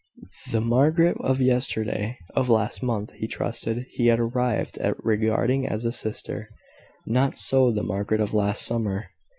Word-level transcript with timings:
The 0.51 0.61
Margaret 0.61 1.15
of 1.19 1.39
yesterday, 1.39 2.17
of 2.33 2.49
last 2.49 2.81
month, 2.81 3.11
he 3.11 3.27
trusted 3.27 3.85
he 3.91 4.07
had 4.07 4.19
arrived 4.19 4.79
at 4.79 4.95
regarding 5.05 5.67
as 5.67 5.85
a 5.85 5.91
sister: 5.91 6.49
not 7.05 7.37
so 7.37 7.71
the 7.71 7.83
Margaret 7.83 8.19
of 8.19 8.33
last 8.33 8.63
summer. 8.65 9.11